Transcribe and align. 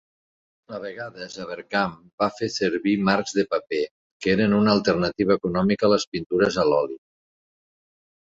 A 0.75 0.77
vegades 0.83 1.35
Avercamp 1.43 1.91
va 2.21 2.29
fer 2.37 2.47
servir 2.53 2.93
marcs 3.09 3.35
de 3.39 3.45
paper, 3.51 3.81
que 4.25 4.33
eren 4.37 4.57
una 4.61 4.73
alternativa 4.79 5.37
econòmica 5.41 5.89
a 5.89 5.91
les 5.95 6.07
pintures 6.15 6.57
a 6.63 6.65
l'oli. 6.73 6.97